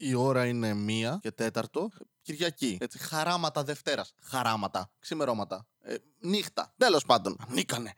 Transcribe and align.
Η 0.00 0.14
ώρα 0.14 0.46
είναι 0.46 0.74
μία 0.74 1.18
και 1.22 1.30
τέταρτο. 1.30 1.88
Κυριακή. 2.22 2.78
Έτσι, 2.80 2.98
χαράματα 2.98 3.64
Δευτέρας. 3.64 4.14
Χαράματα. 4.22 4.90
Ξημερώματα. 4.98 5.66
Ε, 5.80 5.94
νύχτα. 6.18 6.74
Τέλος 6.76 7.04
πάντων. 7.04 7.36
Νίκανε. 7.48 7.92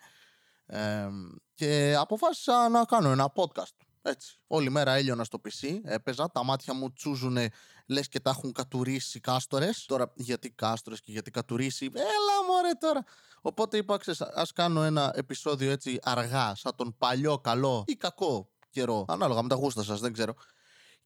Ε, 0.67 1.09
και 1.55 1.95
αποφάσισα 1.99 2.69
να 2.69 2.85
κάνω 2.85 3.11
ένα 3.11 3.33
podcast. 3.35 3.77
Έτσι. 4.03 4.39
Όλη 4.47 4.71
μέρα 4.71 4.93
έλειωνα 4.93 5.25
στο 5.25 5.41
PC, 5.45 5.79
έπαιζα, 5.83 6.31
τα 6.31 6.45
μάτια 6.45 6.75
μου 6.75 6.93
τσούζουνε 6.93 7.51
λες 7.87 8.09
και 8.09 8.21
τα 8.21 8.31
έχουν 8.31 8.53
κατουρίσει 8.53 9.21
κάστορες. 9.21 9.85
Τώρα 9.87 10.13
γιατί 10.15 10.51
κάστορες 10.51 11.01
και 11.01 11.13
γιατί 11.13 11.31
κατουρίσει, 11.31 11.91
έλα 11.95 12.45
μωρέ 12.49 12.73
τώρα. 12.81 13.05
Οπότε 13.41 13.77
είπα, 13.77 13.97
ξέρεις, 13.97 14.21
ας 14.21 14.53
κάνω 14.53 14.83
ένα 14.83 15.13
επεισόδιο 15.15 15.71
έτσι 15.71 15.99
αργά, 16.03 16.55
σαν 16.55 16.75
τον 16.77 16.95
παλιό 16.99 17.39
καλό 17.39 17.85
ή 17.87 17.95
κακό 17.95 18.51
καιρό, 18.71 19.05
ανάλογα 19.09 19.43
με 19.43 19.49
τα 19.49 19.55
γούστα 19.55 19.83
σας, 19.83 20.01
δεν 20.01 20.13
ξέρω. 20.13 20.35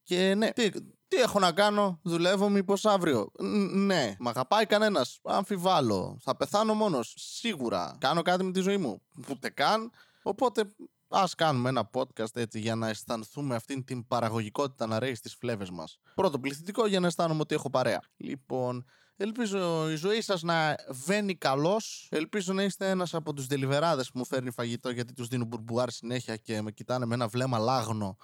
Και 0.05 0.35
ναι, 0.35 0.51
τι, 0.51 0.71
τι 1.09 1.17
έχω 1.17 1.39
να 1.39 1.53
κάνω, 1.53 1.99
δουλεύω 2.03 2.49
μήπως 2.49 2.85
αύριο. 2.85 3.31
Ν- 3.39 3.85
ναι, 3.85 4.17
μ' 4.19 4.29
αγαπάει 4.29 4.67
κανένας, 4.67 5.19
αμφιβάλλω. 5.23 6.19
Θα 6.21 6.37
πεθάνω 6.37 6.75
μόνος, 6.75 7.15
σίγουρα. 7.17 7.97
Κάνω 8.01 8.23
κάτι 8.23 8.45
με 8.45 8.53
τη 8.53 8.61
ζωή 8.61 8.77
μου, 8.77 9.03
ούτε 9.31 9.51
καν. 9.51 9.91
Οπότε 10.23 10.65
ας 11.09 11.35
κάνουμε 11.35 11.69
ένα 11.69 11.91
podcast 11.93 12.37
έτσι 12.37 12.61
για 12.61 12.75
να 12.75 12.89
αισθανθούμε 12.89 13.55
αυτήν 13.55 13.85
την 13.85 14.07
παραγωγικότητα 14.07 14.87
να 14.87 14.99
ρέει 14.99 15.15
στις 15.15 15.35
φλέβες 15.35 15.71
μας. 15.71 15.99
Πρώτο 16.15 16.39
πληθυντικό 16.39 16.87
για 16.87 17.01
να 17.01 17.07
αισθάνομαι 17.07 17.41
ότι 17.41 17.55
έχω 17.55 17.71
παρέα. 17.71 18.01
Λοιπόν, 18.17 18.85
Ελπίζω 19.17 19.91
η 19.91 19.95
ζωή 19.95 20.21
σας 20.21 20.43
να 20.43 20.77
βαίνει 20.91 21.35
καλώς. 21.35 22.09
Ελπίζω 22.11 22.53
να 22.53 22.63
είστε 22.63 22.91
ένας 22.91 23.15
από 23.15 23.33
τους 23.33 23.47
δελιβεράδες 23.47 24.11
που 24.11 24.19
μου 24.19 24.27
φέρνει 24.27 24.51
φαγητό 24.51 24.91
γιατί 24.91 25.13
τους 25.13 25.29
δίνω 25.29 25.45
μπουρμπουάρ 25.45 25.91
συνέχεια 25.91 26.37
και 26.37 26.63
με 26.63 26.73
κοιτάνε 26.73 27.07
με 27.07 27.15
ένα 27.15 27.29
βλέμμα 27.29 27.59
λάγνο. 27.59 28.17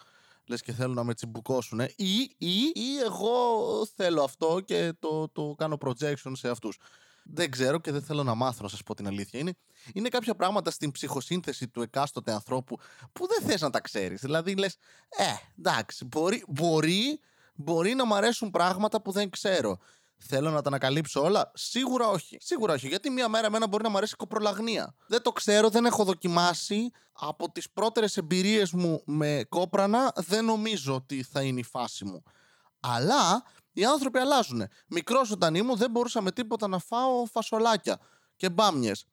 Λες 0.50 0.62
και 0.62 0.72
θέλουν 0.72 0.95
να 0.95 1.04
με 1.04 1.14
τσιμπουκώσουν. 1.14 1.80
Ή, 1.80 2.30
ή, 2.38 2.72
ή 2.74 2.98
εγώ 3.04 3.30
θέλω 3.95 4.22
αυτό 4.22 4.60
και 4.64 4.92
το, 4.98 5.28
το 5.28 5.54
κάνω 5.59 5.78
projection 5.80 6.32
σε 6.32 6.48
αυτούς. 6.48 6.79
Δεν 7.23 7.51
ξέρω 7.51 7.79
και 7.79 7.92
δεν 7.92 8.02
θέλω 8.02 8.23
να 8.23 8.34
μάθω 8.34 8.62
να 8.62 8.68
σας 8.68 8.82
πω 8.82 8.95
την 8.95 9.07
αλήθεια. 9.07 9.40
Είναι, 9.40 9.52
είναι 9.95 10.09
κάποια 10.09 10.34
πράγματα 10.34 10.70
στην 10.70 10.90
ψυχοσύνθεση 10.90 11.68
του 11.68 11.82
εκάστοτε 11.82 12.32
ανθρώπου 12.32 12.79
που 13.12 13.26
δεν 13.26 13.48
θες 13.48 13.60
να 13.60 13.70
τα 13.70 13.80
ξέρεις. 13.80 14.20
Δηλαδή 14.20 14.54
λες, 14.54 14.76
ε, 15.09 15.24
εντάξει, 15.59 16.04
μπορεί, 16.04 16.45
μπορεί, 16.48 17.20
μπορεί 17.54 17.95
να 17.95 18.07
μου 18.07 18.14
αρέσουν 18.14 18.51
πράγματα 18.51 19.02
που 19.02 19.12
δεν 19.12 19.30
ξέρω. 19.30 19.79
Θέλω 20.26 20.51
να 20.51 20.63
τα 20.63 20.68
ανακαλύψω 20.68 21.23
όλα. 21.23 21.51
Σίγουρα 21.54 22.09
όχι. 22.09 22.37
Σίγουρα 22.40 22.73
όχι. 22.73 22.88
Γιατί 22.88 23.10
μία 23.10 23.29
μέρα 23.29 23.46
εμένα 23.46 23.68
μπορεί 23.68 23.82
να 23.82 23.88
μου 23.88 23.96
αρέσει 23.96 24.13
η 24.15 24.16
κοπρολαγνία. 24.16 24.95
Δεν 25.07 25.23
το 25.23 25.32
ξέρω, 25.32 25.68
δεν 25.68 25.85
έχω 25.85 26.04
δοκιμάσει. 26.04 26.90
Από 27.13 27.51
τις 27.51 27.71
πρώτερες 27.71 28.16
εμπειρίες 28.16 28.73
μου 28.73 29.02
με 29.04 29.46
κόπρανα, 29.48 30.13
δεν 30.16 30.45
νομίζω 30.45 30.95
ότι 30.95 31.23
θα 31.23 31.43
είναι 31.43 31.60
η 31.60 31.63
φάση 31.63 32.04
μου. 32.04 32.23
Αλλά 32.80 33.43
οι 33.73 33.85
άνθρωποι 33.85 34.18
αλλάζουν. 34.18 34.68
Μικρός 34.87 35.30
όταν 35.30 35.54
ήμουν, 35.54 35.76
δεν 35.76 35.91
μπορούσα 35.91 36.21
με 36.21 36.32
τίποτα 36.32 36.68
να 36.68 36.79
φάω 36.79 37.26
φασολάκια 37.26 37.98
και 38.37 38.51
μπάμιες. 38.51 39.04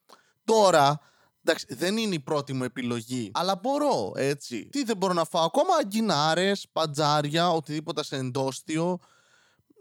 Τώρα, 0.44 1.00
εντάξει, 1.44 1.66
δεν 1.70 1.98
είναι 1.98 2.16
η 2.16 2.20
πρώτη 2.20 2.54
μου 2.54 2.64
επιλογή, 2.64 3.32
αλλά 3.34 3.56
μπορώ 3.56 4.12
έτσι. 4.16 4.70
Τι 4.70 4.84
δεν 4.84 4.98
μπορώ 4.98 5.14
να 5.14 5.26
φάω; 5.26 5.46
Ακόμα, 5.46 5.76
αγκινάρες, 5.80 6.68
παντζάρια, 6.72 7.50
οτιδήποτε 7.50 8.04
σε 8.04 8.16
εντόστιο 8.16 9.00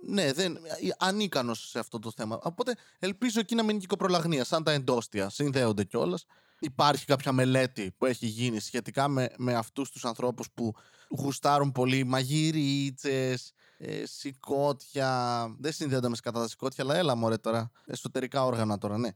ναι, 0.08 0.32
δεν, 0.32 0.58
ανίκανος 0.98 1.68
σε 1.68 1.78
αυτό 1.78 1.98
το 1.98 2.12
θέμα. 2.16 2.38
Οπότε 2.42 2.74
ελπίζω 2.98 3.40
εκεί 3.40 3.54
να 3.54 3.62
μείνει 3.62 3.78
και 3.78 3.84
η 3.84 3.88
κοπρολαγνία, 3.88 4.44
σαν 4.44 4.64
τα 4.64 4.72
εντόστια. 4.72 5.28
Συνδέονται 5.28 5.84
κιόλας. 5.84 6.24
Υπάρχει 6.58 7.04
κάποια 7.04 7.32
μελέτη 7.32 7.94
που 7.98 8.06
έχει 8.06 8.26
γίνει 8.26 8.60
σχετικά 8.60 9.08
με, 9.08 9.28
με 9.36 9.54
αυτούς 9.54 9.90
τους 9.90 10.04
ανθρώπους 10.04 10.50
που 10.54 10.74
γουστάρουν 11.08 11.72
πολύ 11.72 12.04
μαγειρίτσε, 12.04 13.38
ε, 13.78 14.06
σηκώτια. 14.06 15.46
Δεν 15.58 15.72
συνδέονται 15.72 16.08
με 16.08 16.18
σκατά 16.18 16.40
τα 16.40 16.48
σηκώτια, 16.48 16.84
αλλά 16.84 16.96
έλα 16.96 17.14
μωρέ 17.14 17.36
τώρα. 17.36 17.70
Εσωτερικά 17.86 18.44
όργανα 18.44 18.78
τώρα, 18.78 18.98
ναι. 18.98 19.08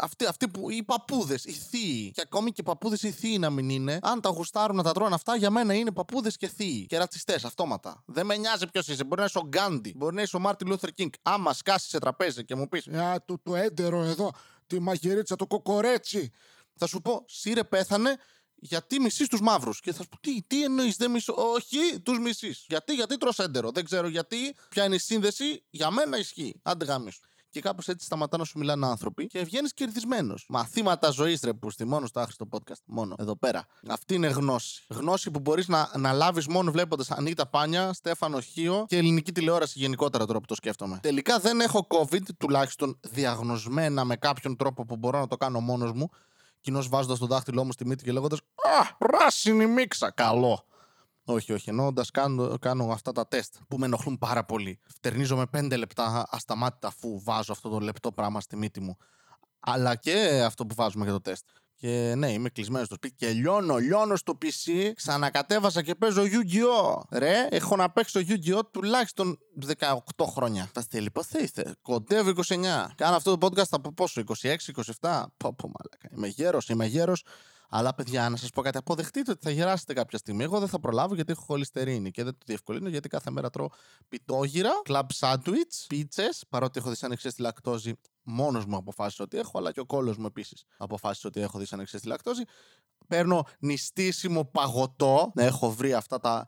Αυτοί, 0.00 0.26
αυτοί 0.26 0.48
που, 0.48 0.70
οι 0.70 0.82
παππούδες, 0.82 1.44
οι 1.44 1.52
θείοι, 1.52 2.10
και 2.14 2.20
ακόμη 2.20 2.52
και 2.52 2.62
παππούδες 2.62 3.02
οι 3.02 3.10
θείοι 3.10 3.36
να 3.40 3.50
μην 3.50 3.68
είναι, 3.68 3.98
αν 4.02 4.20
τα 4.20 4.28
γουστάρουν 4.28 4.76
να 4.76 4.82
τα 4.82 4.92
τρώνε 4.92 5.14
αυτά, 5.14 5.36
για 5.36 5.50
μένα 5.50 5.74
είναι 5.74 5.92
παππούδες 5.92 6.36
και 6.36 6.48
θείοι. 6.48 6.86
Και 6.86 6.98
ρατσιστές, 6.98 7.44
αυτόματα. 7.44 8.02
Δεν 8.06 8.26
με 8.26 8.36
νοιάζει 8.36 8.66
ποιος 8.66 8.88
είσαι. 8.88 9.04
Μπορεί 9.04 9.20
να 9.20 9.26
είσαι 9.26 9.38
ο 9.38 9.46
Γκάντι, 9.46 9.92
μπορεί 9.96 10.14
να 10.14 10.22
είσαι 10.22 10.36
ο 10.36 10.38
Μάρτιν 10.38 10.68
Λούθερ 10.68 10.90
Κινγκ. 10.90 11.10
Άμα 11.22 11.52
σκάσεις 11.52 11.88
σε 11.88 11.98
τραπέζι 11.98 12.44
και 12.44 12.54
μου 12.54 12.68
πεις, 12.68 12.88
Α, 12.88 13.22
του 13.22 13.40
το 13.42 13.56
έντερο 13.56 14.02
εδώ, 14.02 14.30
τη 14.66 14.80
μαγειρίτσα, 14.80 15.36
το 15.36 15.46
κοκορέτσι. 15.46 16.30
Θα 16.74 16.86
σου 16.86 17.00
πω, 17.00 17.24
σύρε 17.26 17.64
πέθανε 17.64 18.16
γιατί 18.58 19.00
μισείς 19.00 19.28
τους 19.28 19.40
μαύρους. 19.40 19.80
Και 19.80 19.92
θα 19.92 20.02
σου 20.02 20.08
πω, 20.08 20.20
τι, 20.20 20.42
τι 20.46 20.64
εννοείς, 20.64 20.96
δεν 20.96 21.10
μισώ. 21.10 21.34
Όχι, 21.36 22.00
τους 22.00 22.18
μισείς. 22.18 22.64
Γιατί, 22.68 22.94
γιατί 22.94 23.16
τρως 23.16 23.38
έντερο. 23.38 23.70
Δεν 23.70 23.84
ξέρω 23.84 24.08
γιατί, 24.08 24.54
ποια 24.68 24.84
είναι 24.84 24.94
η 24.94 24.98
σύνδεση. 24.98 25.64
Για 25.70 25.90
μένα 25.90 26.18
ισχύει. 26.18 26.60
Άντε 26.62 26.84
γάμισου. 26.84 27.20
Και 27.56 27.62
κάπως 27.62 27.88
έτσι 27.88 28.06
σταματά 28.06 28.36
να 28.36 28.44
σου 28.44 28.58
μιλάνε 28.58 28.86
άνθρωποι 28.86 29.26
και 29.26 29.44
βγαίνεις 29.44 29.74
κερδισμένος. 29.74 30.46
Μαθήματα 30.48 31.10
ζωής, 31.10 31.40
ρε, 31.42 31.52
που 31.52 31.70
στη 31.70 31.84
μόνο 31.84 32.06
στο 32.06 32.20
άχρηστο 32.20 32.48
podcast. 32.50 32.82
Μόνο 32.84 33.14
εδώ 33.18 33.36
πέρα. 33.36 33.66
Αυτή 33.88 34.14
είναι 34.14 34.26
γνώση. 34.26 34.82
Γνώση 34.88 35.30
που 35.30 35.40
μπορείς 35.40 35.68
να, 35.68 35.90
να 35.96 36.12
λάβεις 36.12 36.46
μόνο 36.46 36.70
βλέποντας 36.70 37.10
Ανίτα 37.10 37.46
Πάνια, 37.46 37.92
Στέφανο 37.92 38.40
Χίο 38.40 38.84
και 38.88 38.96
ελληνική 38.96 39.32
τηλεόραση 39.32 39.78
γενικότερα 39.78 40.26
τώρα 40.26 40.40
που 40.40 40.46
το 40.46 40.54
σκέφτομαι. 40.54 40.98
Τελικά 41.02 41.38
δεν 41.38 41.60
έχω 41.60 41.86
COVID, 41.90 42.22
τουλάχιστον 42.38 42.98
διαγνωσμένα 43.00 44.04
με 44.04 44.16
κάποιον 44.16 44.56
τρόπο 44.56 44.84
που 44.84 44.96
μπορώ 44.96 45.18
να 45.18 45.26
το 45.26 45.36
κάνω 45.36 45.60
μόνος 45.60 45.92
μου. 45.92 46.10
Κοινώς 46.60 46.88
βάζοντας 46.88 47.18
το 47.18 47.26
δάχτυλό 47.26 47.64
μου 47.64 47.72
στη 47.72 47.86
μύτη 47.86 48.04
και 48.04 48.12
λέγοντας 48.12 48.38
Α, 48.38 48.94
πράσινη 48.98 49.66
μίξα. 49.66 50.10
Καλό. 50.10 50.64
Όχι, 51.28 51.52
όχι. 51.52 51.70
Εννοώντας 51.70 52.10
κάνω, 52.10 52.58
κάνω 52.58 52.92
αυτά 52.92 53.12
τα 53.12 53.28
τεστ 53.28 53.54
που 53.68 53.78
με 53.78 53.86
ενοχλούν 53.86 54.18
πάρα 54.18 54.44
πολύ. 54.44 54.78
Φτερνίζομαι 54.94 55.46
πέντε 55.46 55.76
λεπτά 55.76 56.26
ασταμάτητα 56.30 56.88
αφού 56.88 57.22
βάζω 57.22 57.52
αυτό 57.52 57.68
το 57.68 57.78
λεπτό 57.78 58.12
πράγμα 58.12 58.40
στη 58.40 58.56
μύτη 58.56 58.80
μου. 58.80 58.96
Αλλά 59.60 59.94
και 59.94 60.42
αυτό 60.44 60.66
που 60.66 60.74
βάζουμε 60.74 61.04
για 61.04 61.12
το 61.12 61.20
τεστ. 61.20 61.44
Και 61.78 62.14
ναι, 62.16 62.32
είμαι 62.32 62.48
κλεισμένος 62.48 62.86
στο 62.86 62.94
σπίτι 62.94 63.14
και 63.14 63.30
λιώνω, 63.30 63.76
λιώνω 63.76 64.16
στο 64.16 64.38
PC. 64.42 64.92
Ξανακατέβασα 64.94 65.82
και 65.82 65.94
παίζω 65.94 66.22
Yu-Gi-Oh! 66.22 67.00
Ρε, 67.10 67.46
έχω 67.50 67.76
να 67.76 67.90
παίξω 67.90 68.20
Yu-Gi-Oh! 68.28 68.60
τουλάχιστον 68.70 69.38
18 69.78 69.94
χρόνια. 70.26 70.70
Τα 70.72 70.80
στέλνει, 70.80 71.10
πώ 71.10 71.22
θα 71.22 71.38
είστε. 71.38 71.74
Κοντεύω 71.82 72.30
29. 72.30 72.86
Κάνω 72.94 73.16
αυτό 73.16 73.38
το 73.38 73.46
podcast 73.46 73.70
από 73.70 73.92
πόσο, 73.92 74.22
26, 74.40 74.54
27. 75.00 75.24
Πω, 75.36 75.54
πω, 75.54 75.68
μαλάκα. 75.68 76.08
Είμαι 76.16 76.26
γέρος, 76.26 76.68
είμαι 76.68 76.86
γέρος. 76.86 77.22
Αλλά 77.68 77.94
παιδιά, 77.94 78.28
να 78.28 78.36
σας 78.36 78.50
πω 78.50 78.62
κάτι, 78.62 78.78
αποδεχτείτε 78.78 79.30
ότι 79.30 79.40
θα 79.42 79.50
γεράσετε 79.50 79.92
κάποια 79.92 80.18
στιγμή. 80.18 80.42
Εγώ 80.42 80.58
δεν 80.58 80.68
θα 80.68 80.80
προλάβω 80.80 81.14
γιατί 81.14 81.32
έχω 81.32 81.42
χολυστερίνη 81.46 82.10
και 82.10 82.24
δεν 82.24 82.32
το 82.32 82.44
διευκολύνω 82.46 82.88
γιατί 82.88 83.08
κάθε 83.08 83.30
μέρα 83.30 83.50
τρώω 83.50 83.68
πιτόγυρα, 84.08 84.70
κλαμπ 84.82 85.08
σάντουιτ, 85.10 85.72
πίτσες, 85.86 86.44
παρότι 86.48 86.78
έχω 86.78 86.90
δυσανεξία 86.90 87.30
στη 87.30 87.42
λακτόζη. 87.42 87.92
Μόνος 88.22 88.64
μου 88.64 88.76
αποφάσισε 88.76 89.22
ότι 89.22 89.38
έχω, 89.38 89.58
αλλά 89.58 89.72
και 89.72 89.80
ο 89.80 89.86
κόλος 89.86 90.16
μου 90.16 90.26
επίσης 90.26 90.64
αποφάσισε 90.76 91.26
ότι 91.26 91.40
έχω 91.40 91.58
δυσανεξία 91.58 91.98
στη 91.98 92.08
λακτόζη. 92.08 92.42
Παίρνω 93.08 93.44
νηστίσιμο 93.58 94.44
παγωτό. 94.44 95.32
Έχω 95.34 95.70
βρει 95.70 95.94
αυτά 95.94 96.20
τα. 96.20 96.46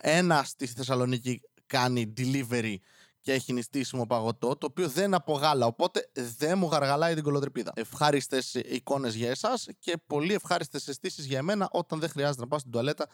Ένα 0.00 0.42
στη 0.44 0.66
Θεσσαλονίκη 0.66 1.40
κάνει 1.66 2.12
delivery 2.16 2.74
και 3.22 3.32
έχει 3.32 3.52
νηστίσιμο 3.52 4.06
παγωτό, 4.06 4.56
το 4.56 4.66
οποίο 4.66 4.88
δεν 4.88 5.04
είναι 5.04 5.16
από 5.16 5.32
γάλα, 5.32 5.66
οπότε 5.66 6.10
δεν 6.38 6.58
μου 6.58 6.66
γαργαλάει 6.66 7.14
την 7.14 7.22
κολοτρυπίδα. 7.22 7.72
Ευχάριστες 7.74 8.54
εικόνες 8.54 9.14
για 9.14 9.30
εσάς 9.30 9.68
και 9.78 9.96
πολύ 10.06 10.34
ευχάριστες 10.34 10.88
αισθήσεις 10.88 11.24
για 11.26 11.38
εμένα 11.38 11.68
όταν 11.72 11.98
δεν 11.98 12.08
χρειάζεται 12.08 12.40
να 12.40 12.46
πάω 12.46 12.58
στην 12.58 12.70
τουαλέτα 12.70 13.08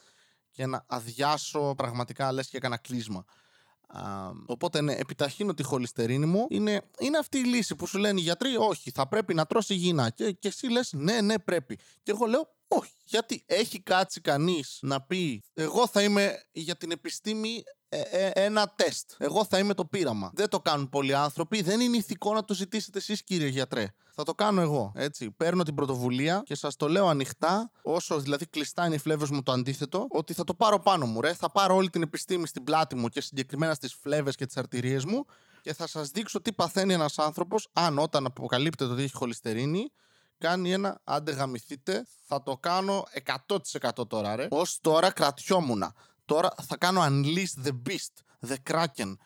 και 0.51 0.67
να 0.67 0.85
αδειάσω 0.87 1.75
πραγματικά 1.77 2.33
λες 2.33 2.49
και 2.49 2.57
έκανα 2.57 2.77
κλείσμα. 2.77 3.25
Α, 3.87 4.31
οπότε 4.47 4.81
ναι, 4.81 4.93
επιταχύνω 4.93 5.55
τη 5.55 5.63
χολυστερίνη 5.63 6.27
μου. 6.27 6.47
Είναι, 6.49 6.83
είναι 6.99 7.19
αυτή 7.19 7.39
η 7.39 7.45
λύση 7.45 7.75
που 7.75 7.87
σου 7.87 7.99
λένε 7.99 8.21
οι 8.21 8.23
γιατροί, 8.23 8.57
όχι, 8.57 8.91
θα 8.91 9.09
πρέπει 9.09 9.35
να 9.35 9.47
τρώσει 9.47 9.75
υγιεινά. 9.75 10.11
Και, 10.11 10.33
και 10.33 10.49
εσύ 10.49 10.69
λες, 10.69 10.93
ναι, 10.93 11.21
ναι, 11.21 11.39
πρέπει. 11.39 11.79
Και 12.03 12.11
εγώ 12.11 12.27
λέω, 12.27 12.57
όχι. 12.69 12.93
Γιατί; 13.05 13.43
Έχει 13.47 13.81
κάτσει 13.81 14.21
κανείς 14.21 14.79
να 14.83 15.03
πει, 15.03 15.43
εγώ 15.55 15.87
θα 15.87 16.03
είμαι 16.03 16.43
για 16.53 16.77
την 16.77 16.91
επιστήμη 16.91 17.63
ε, 17.89 18.01
ε, 18.01 18.31
ένα 18.35 18.73
τεστ. 18.77 19.11
Εγώ 19.19 19.45
θα 19.45 19.59
είμαι 19.59 19.75
το 19.75 19.85
πείραμα. 19.85 20.31
Δεν 20.35 20.49
το 20.49 20.61
κάνουν 20.61 20.89
πολλοί 20.89 21.15
άνθρωποι. 21.15 21.63
Δεν 21.63 21.81
είναι 21.81 21.97
ηθικό 21.97 22.35
να 22.35 22.45
το 22.45 22.55
ζητήσετε 22.55 22.99
εσείς, 22.99 23.25
κύριε 23.25 23.49
γιατρέ. 23.49 23.87
Θα 24.15 24.23
το 24.23 24.35
κάνω 24.35 24.61
εγώ. 24.61 24.93
Έτσι. 24.95 25.31
Παίρνω 25.31 25.63
την 25.63 25.75
πρωτοβουλία 25.75 26.43
και 26.45 26.55
σας 26.55 26.77
το 26.77 26.89
λέω 26.89 27.07
ανοιχτά, 27.07 27.71
όσο 27.83 28.19
δηλαδή 28.21 28.47
κλειστά 28.47 28.87
είναι 28.87 28.95
οι 28.95 28.99
φλέβες 28.99 29.31
μου 29.31 29.43
το 29.43 29.53
αντίθετο, 29.53 30.07
ότι 30.09 30.33
θα 30.33 30.45
το 30.45 30.55
πάρω 30.55 30.81
πάνω 30.81 31.07
μου, 31.07 31.21
ρε. 31.21 31.35
Θα 31.35 31.51
πάρω 31.51 31.75
όλη 31.75 31.91
την 31.91 32.03
επιστήμη 32.03 32.47
στην 32.47 32.65
πλάτη 32.65 32.95
μου 32.95 33.09
και 33.09 33.21
συγκεκριμένα 33.21 33.75
στις 33.75 33.95
φλέβες 34.03 34.37
και 34.37 34.47
τις 34.47 34.57
αρτηρίες 34.57 35.05
μου 35.05 35.25
και 35.61 35.75
θα 35.75 35.87
σας 35.87 36.11
δείξω 36.11 36.41
τι 36.41 36.53
παθαίνει 36.53 36.93
ένας 36.93 37.19
άνθρωπος 37.19 37.69
αν 37.73 37.99
όταν 37.99 38.27
αποκαλύπτεται 38.27 38.93
ότι 38.93 39.03
έχει 39.03 39.15
χολυστερίνη 39.15 39.91
κάνει 40.39 40.73
ένα 40.73 41.01
άντε 41.05 41.33
γαμηθείτε. 41.33 42.07
Θα 42.27 42.43
το 42.43 42.57
κάνω 42.57 43.05
100% 43.47 44.09
τώρα, 44.09 44.37
ρε. 44.37 44.49
Ω 44.51 44.63
τώρα 44.81 45.11
κρατιόμουνα. 45.11 45.95
Τώρα 46.25 46.51
θα 46.63 46.77
κάνω 46.77 47.03
Unleash 47.05 47.67
the 47.67 47.73
Beast, 47.89 48.49
the 48.49 48.57
Kraken. 48.71 49.17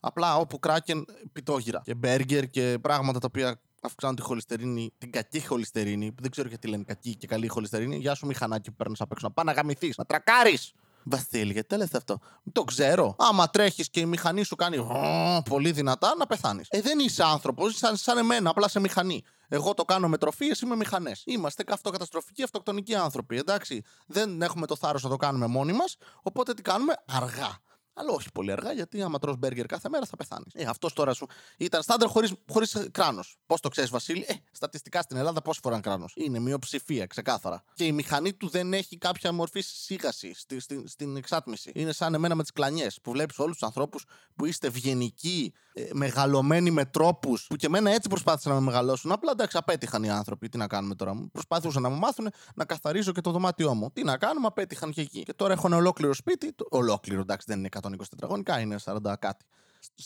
Απλά 0.00 0.36
όπου 0.36 0.58
Kraken 0.66 1.02
πιτόγυρα. 1.32 1.80
Και 1.84 1.94
μπέργκερ 1.94 2.50
και 2.50 2.78
πράγματα 2.80 3.18
τα 3.18 3.26
οποία 3.26 3.60
αυξάνουν 3.80 4.16
τη 4.16 4.22
χολυστερίνη, 4.22 4.92
την 4.98 5.12
κακή 5.12 5.46
χολυστερίνη. 5.46 6.14
Δεν 6.20 6.30
ξέρω 6.30 6.48
γιατί 6.48 6.68
λένε 6.68 6.84
κακή 6.84 7.16
και 7.16 7.26
καλή 7.26 7.48
χολυστερίνη. 7.48 7.96
Γεια 7.96 8.14
σου, 8.14 8.26
μηχανάκι 8.26 8.70
που 8.70 8.76
παίρνεις 8.76 9.00
απ' 9.00 9.12
έξω. 9.12 9.26
Να 9.26 9.32
πάει 9.32 9.44
να 9.44 9.52
γαμηθείς, 9.52 9.96
να 9.96 10.04
τρακάρεις. 10.04 10.72
Βασίλη, 11.04 11.52
γιατί 11.52 11.68
το 11.68 11.76
λες 11.76 11.94
αυτό; 11.94 12.18
Το 12.52 12.64
ξέρω. 12.64 13.14
Άμα 13.18 13.50
τρέχεις 13.50 13.90
και 13.90 14.00
η 14.00 14.06
μηχανή 14.06 14.42
σου 14.42 14.56
κάνει 14.56 14.76
«Βρρρ» 14.76 15.42
πολύ 15.42 15.72
δυνατά, 15.72 16.14
να 16.18 16.26
πεθάνεις. 16.26 16.66
Ε, 16.70 16.80
δεν 16.80 16.98
είσαι 16.98 17.24
άνθρωπος, 17.24 17.70
είσαι 17.70 17.78
σαν, 17.78 17.96
σαν 17.96 18.18
εμένα, 18.18 18.50
απλά 18.50 18.68
σε 18.68 18.80
μηχανή. 18.80 19.24
Εγώ 19.54 19.74
το 19.74 19.84
κάνω 19.84 20.08
με 20.08 20.18
τροφή, 20.18 20.46
εσύ 20.46 20.66
με 20.66 20.76
μηχανές. 20.76 21.22
Είμαστε 21.26 21.64
αυτοκαταστροφικοί, 21.68 22.42
αυτοκτονικοί 22.42 22.94
άνθρωποι. 22.94 23.36
Εντάξει, 23.36 23.82
δεν 24.06 24.42
έχουμε 24.42 24.66
το 24.66 24.76
θάρρος 24.76 25.02
να 25.02 25.08
το 25.08 25.16
κάνουμε 25.16 25.46
μόνοι 25.46 25.72
μας, 25.72 25.96
οπότε 26.22 26.54
τι 26.54 26.62
κάνουμε; 26.62 26.94
Αργά. 27.06 27.58
Αλλά 27.94 28.12
όχι 28.12 28.32
πολύ 28.32 28.52
αργά, 28.52 28.72
γιατί 28.72 29.02
άμα 29.02 29.18
τρως 29.18 29.36
μπέργκερ 29.36 29.66
κάθε 29.66 29.88
μέρα 29.88 30.06
θα 30.06 30.16
πεθάνεις. 30.16 30.52
Ε, 30.54 30.64
αυτός 30.64 30.92
τώρα 30.92 31.14
σου 31.14 31.26
ήταν 31.56 31.82
στάνταρ 31.82 32.08
χωρίς 32.08 32.34
χωρίς 32.48 32.88
κράνος. 32.90 33.36
Πώς 33.46 33.60
το 33.60 33.68
ξέρεις, 33.68 33.90
Βασίλη, 33.90 34.24
ε, 34.28 34.34
στατιστικά 34.52 35.02
στην 35.02 35.16
Ελλάδα 35.16 35.42
πόσοι 35.42 35.60
φοράνε 35.62 35.80
κράνος. 35.80 36.12
Είναι 36.16 36.38
μειοψηφία, 36.38 37.06
ξεκάθαρα. 37.06 37.64
Και 37.74 37.84
η 37.84 37.92
μηχανή 37.92 38.32
του 38.32 38.48
δεν 38.48 38.72
έχει 38.72 38.98
κάποια 38.98 39.32
μορφή 39.32 39.60
σίγαση 39.60 40.34
στη, 40.34 40.60
στη, 40.60 40.84
στην 40.86 41.16
εξάτμιση. 41.16 41.72
Είναι 41.74 41.92
σαν 41.92 42.14
εμένα 42.14 42.34
με 42.34 42.42
τις 42.42 42.52
κλανιές 42.52 43.00
που 43.02 43.10
βλέπεις 43.10 43.38
όλους 43.38 43.52
τους 43.52 43.62
ανθρώπους 43.62 44.04
που 44.36 44.44
είστε 44.44 44.66
ευγενικοί, 44.66 45.52
ε, 45.72 45.88
μεγαλωμένοι 45.92 46.70
με 46.70 46.84
τρόπους 46.84 47.46
που 47.46 47.56
και 47.56 47.66
εμένα 47.66 47.90
έτσι 47.90 48.08
προσπάθησαν 48.08 48.52
να 48.52 48.60
με 48.60 48.64
μεγαλώσουν. 48.64 49.12
Απλά 49.12 49.30
εντάξει, 49.30 49.56
απέτυχαν 49.56 50.02
οι 50.02 50.10
άνθρωποι. 50.10 50.48
Τι 50.48 50.58
να 50.58 50.66
κάνουμε 50.66 50.94
τώρα; 50.94 51.28
Προσπάθησαν 51.32 51.82
να 51.82 51.88
μου 51.88 51.98
μάθουν 51.98 52.28
να 52.54 52.64
καθαρίζω 52.64 53.12
και 53.12 53.20
το 53.20 53.30
δωμάτιό 53.30 53.74
μου. 53.74 53.90
Τι 53.92 54.04
να 54.04 54.16
κάνουμε, 54.16 54.46
απέτυχαν 54.46 54.90
και 54.90 55.00
εκεί. 55.00 55.22
Και 55.22 55.34
τώρα 55.34 55.52
έχω 55.52 55.66
ένα 55.66 55.76
ολόκληρο 55.76 56.14
σπίτι. 56.14 56.52
Το... 56.52 56.66
Ολόκληρο, 56.70 57.20
εντάξει, 57.20 57.46
δεν 57.48 57.58
είναι 57.58 57.68
120 57.82 57.96
τετραγωνικά, 58.10 58.60
είναι 58.60 58.76
40 58.84 59.14
κάτι. 59.18 59.44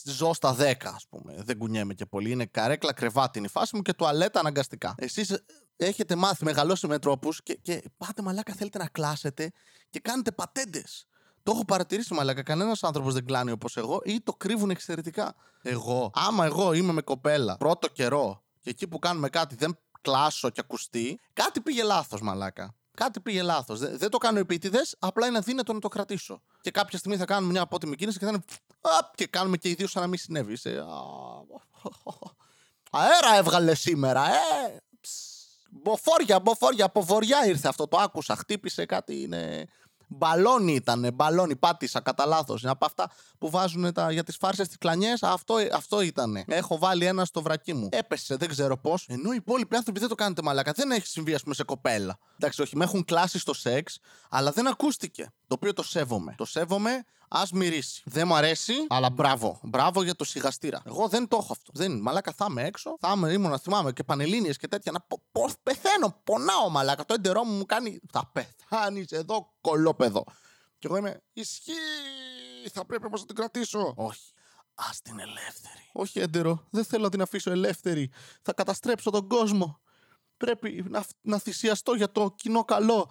Ζω 0.05 0.32
στα 0.32 0.56
10, 0.58 0.75
ας 0.94 1.06
πούμε. 1.08 1.34
Δεν 1.38 1.58
κουνιέμαι 1.58 1.94
και 1.94 2.06
πολύ. 2.06 2.31
Είναι 2.31 2.46
καρέκλα, 2.46 2.93
κρεβάτι 2.93 3.38
είναι 3.38 3.46
η 3.46 3.50
φάση 3.50 3.76
μου 3.76 3.82
και 3.82 3.93
τουαλέτα 3.93 4.40
αναγκαστικά. 4.40 4.94
Εσείς 4.99 5.43
έχετε 5.76 6.14
μάθει, 6.14 6.44
μεγαλώσει 6.44 6.87
με 6.87 6.99
τρόπους 6.99 7.43
και, 7.43 7.55
και 7.62 7.82
πάτε 7.96 8.23
μαλάκα, 8.23 8.52
θέλετε 8.55 8.78
να 8.78 8.87
κλάσετε 8.87 9.52
και 9.90 10.00
κάνετε 10.00 10.32
πατέντες. 10.32 11.06
Το 11.43 11.52
έχω 11.52 11.64
παρατηρήσει 11.64 12.14
μαλάκα. 12.14 12.43
Κανένας 12.43 12.84
άνθρωπος 12.84 13.14
δεν 13.14 13.25
κλάνει 13.25 13.50
όπως 13.50 13.76
εγώ 13.76 14.00
ή 14.05 14.20
το 14.20 14.32
κρύβουν 14.32 14.70
εξαιρετικά. 14.70 15.34
Εγώ, 15.62 16.11
άμα 16.14 16.44
εγώ 16.44 16.73
είμαι 16.73 16.93
με 16.93 17.02
κοπέλα 17.02 17.56
πρώτο 17.56 17.88
καιρό 17.88 18.43
και 18.61 18.70
εκεί 18.70 18.88
που 18.88 18.99
κάνουμε 18.99 19.28
κάτι 19.28 19.55
δεν 19.55 19.78
κλάσω 20.00 20.50
και 20.50 20.61
ακουστεί, 20.61 21.20
κάτι 21.32 21.61
πήγε 21.61 21.82
λάθος 21.82 22.20
μαλάκα. 22.20 22.75
Κάτι 22.96 23.20
πήγε 23.20 23.43
λάθος. 23.43 23.78
Δεν, 23.78 23.99
δεν 23.99 24.11
το 24.11 24.19
κάνω 24.19 24.38
επίτηδες, 24.38 24.96
απλά 24.99 25.26
είναι 25.26 25.38
αδύνατο 25.38 25.73
να 25.73 25.78
το 25.78 25.88
κρατήσω. 25.88 26.43
Και 26.67 26.73
κάποια 26.73 26.99
στιγμή 26.99 27.17
θα 27.17 27.25
κάνουμε 27.25 27.53
μια 27.53 27.63
απότιμη 27.63 27.97
κίνηση 27.97 28.19
και 28.19 28.25
θα 28.25 28.31
είναι. 28.31 28.43
Απ, 28.81 29.15
και 29.15 29.27
κάνουμε 29.27 29.57
και 29.57 29.69
οι 29.69 29.75
δύο 29.75 29.87
σαν 29.87 30.03
να 30.03 30.09
μην 30.09 30.19
συνέβη. 30.19 30.53
Είσαι, 30.53 30.71
α, 30.71 30.85
αέρα 32.91 33.37
έβγαλε 33.37 33.75
σήμερα, 33.75 34.27
ε! 34.29 34.81
Ψ. 35.01 35.11
Μποφόρια, 35.71 36.41
μποφόρια, 36.41 36.85
από 36.85 37.03
βορειά 37.03 37.47
ήρθε 37.47 37.69
αυτό. 37.69 37.89
Το 37.89 37.97
άκουσα. 37.97 38.37
Χτύπησε 38.37 38.87
κάτι. 38.87 39.23
Είναι. 39.23 39.67
Μπαλόνι 40.09 40.75
ήταν, 40.75 41.11
μπαλόνι, 41.15 41.57
πάτησα 41.57 42.01
κατά 42.01 42.27
λάθος. 42.27 42.63
Είναι 42.63 42.71
από 42.71 42.85
αυτά 42.85 43.11
που 43.39 43.51
βάζουν 43.51 43.93
τα, 43.93 44.12
για 44.12 44.25
τις 44.25 44.37
φάρσες 44.37 44.69
τις 44.69 44.79
κλανιές. 44.79 45.23
Αυτό, 45.23 45.55
αυτό 45.73 46.01
ήταν. 46.01 46.45
Έχω 46.47 46.79
βάλει 46.79 47.05
ένα 47.05 47.25
στο 47.25 47.43
βρακί 47.43 47.75
μου. 47.75 47.89
Έπεσε, 47.93 48.37
δεν 48.37 48.49
ξέρω 48.49 48.77
πώς. 48.77 49.07
Ενώ 49.09 49.33
οι 49.33 49.37
υπόλοιποι 49.37 49.77
άνθρωποι 49.77 50.01
δεν 50.01 50.09
το 50.09 50.15
κάνετε 50.15 50.43
μαλάκα. 50.43 50.73
Δεν 50.73 50.91
έχει 50.91 51.07
συμβεί, 51.07 51.35
ας 51.35 51.43
πούμε, 51.43 51.55
σε 51.55 51.65
κοπέλα. 51.65 52.19
Εντάξει, 52.37 52.62
όχι, 52.62 52.77
με 52.77 52.85
έχουν 52.85 53.05
κλάσει 53.05 53.39
στο 53.39 53.55
σεξ, 53.55 53.99
αλλά 54.31 54.51
δεν 54.51 54.67
ακούστηκε. 54.67 55.33
Το 55.47 55.55
οποίο 55.55 55.73
το 55.73 55.83
σέβομαι. 55.83 56.35
Το 56.37 56.45
σέβομαι, 56.45 57.05
ας 57.29 57.53
μυρίσει. 57.53 58.03
Δεν 58.05 58.27
μου 58.27 58.35
αρέσει, 58.35 58.73
αλλά 58.89 59.11
μπράβο. 59.11 59.61
Μπράβο 59.63 60.03
για 60.03 60.15
το 60.15 60.25
σιγαστήρα. 60.25 60.83
Εγώ 60.85 61.09
δεν 61.09 61.29
το 61.29 61.37
έχω 61.37 61.53
αυτό. 61.53 61.73
Δεν 61.75 62.01
Μαλάκα 62.01 62.33
θα 62.33 62.47
είμαι 62.51 62.65
έξω. 62.65 62.97
Θα 63.01 63.13
είμαι, 63.17 63.33
ήμουν 63.33 63.51
να 63.51 63.59
θυμάμαι 63.59 63.93
και 63.93 64.05
πανελίνε 64.05 64.49
και 64.49 64.69
τέτοια. 64.69 64.93
Να 64.93 65.01
πω, 65.01 65.23
πώς 65.33 65.53
πεθαίνω. 65.63 66.21
Πονάω, 66.25 66.69
μαλάκα. 66.69 67.05
Το 67.05 67.15
έντερό 67.15 67.45
μου 67.45 67.57
μου 67.57 67.65
κάνει. 67.67 68.01
Θα 68.13 68.31
πεθάνεις 68.33 69.11
εδώ, 69.11 69.55
κολόπεδο. 69.61 70.25
Και 70.79 70.87
εγώ 70.87 70.97
είμαι. 70.97 71.23
Ισχύει. 71.33 71.73
Θα 72.73 72.85
πρέπει 72.87 73.07
όμως 73.07 73.21
να 73.21 73.27
την 73.27 73.35
κρατήσω. 73.35 73.95
Όχι. 73.97 74.33
Α 74.75 74.85
την 75.03 75.21
ελεύθερη. 75.21 75.91
Όχι, 75.93 76.19
έντερο. 76.19 76.67
Δεν 76.71 76.85
θέλω 76.85 77.03
να 77.03 77.11
την 77.11 77.23
αφήσω 77.23 77.51
ελεύθερη. 77.51 78.11
Θα 78.43 78.53
καταστρέψω 78.53 79.11
τον 79.11 79.29
κόσμο. 79.29 79.81
Πρέπει 80.37 80.85
να, 80.89 81.05
να 81.21 81.39
θυσιαστώ 81.39 81.95
για 81.95 82.13
το 82.13 82.35
κοινό 82.37 82.65
καλό. 82.65 83.11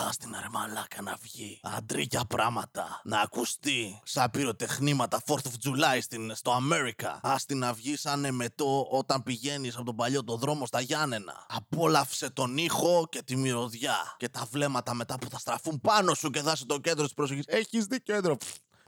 Α 0.00 0.10
την 0.18 0.30
ρε 0.40 0.48
μαλάκα 0.50 1.02
να 1.02 1.16
βγει. 1.20 1.60
Αντρίκια 1.62 2.24
πράγματα. 2.24 3.00
Να 3.04 3.20
ακουστεί. 3.20 4.00
Σαν 4.04 4.30
πυροτεχνήματα 4.30 5.22
4th 5.26 5.34
of 5.34 5.68
July 5.68 5.98
στην, 6.00 6.34
στο 6.34 6.56
America. 6.56 7.18
Α 7.20 7.34
την 7.46 7.58
να 7.58 7.72
βγει 7.72 7.96
σαν 7.96 8.24
εμετό 8.24 8.88
όταν 8.90 9.22
πηγαίνεις 9.22 9.74
από 9.74 9.84
τον 9.84 9.96
παλιό 9.96 10.24
το 10.24 10.36
δρόμο 10.36 10.66
στα 10.66 10.80
Γιάννενα. 10.80 11.46
Απόλαυσε 11.48 12.30
τον 12.30 12.56
ήχο 12.56 13.06
και 13.10 13.22
τη 13.22 13.36
μυρωδιά. 13.36 14.14
Και 14.16 14.28
τα 14.28 14.48
βλέμματα 14.50 14.94
μετά 14.94 15.18
που 15.18 15.28
θα 15.30 15.38
στραφούν 15.38 15.80
πάνω 15.80 16.14
σου 16.14 16.30
και 16.30 16.40
θα 16.40 16.52
είσαι 16.52 16.66
το 16.66 16.78
κέντρο 16.78 17.04
της 17.04 17.14
προσοχής. 17.14 17.44
Έχεις 17.46 17.84
δει 17.84 18.02
κέντρο. 18.02 18.36